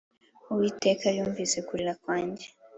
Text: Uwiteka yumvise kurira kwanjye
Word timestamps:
Uwiteka 0.51 1.05
yumvise 1.17 1.57
kurira 1.67 1.93
kwanjye 2.01 2.45